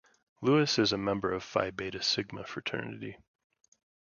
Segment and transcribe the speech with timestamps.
[0.41, 3.17] Lewis is a member of Phi Beta Sigma fraternity.